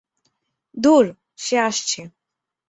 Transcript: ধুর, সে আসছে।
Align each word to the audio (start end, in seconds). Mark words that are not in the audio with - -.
ধুর, 0.77 1.05
সে 1.35 1.55
আসছে। 1.59 2.01